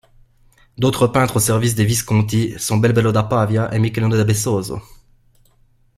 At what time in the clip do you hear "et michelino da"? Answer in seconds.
3.71-4.23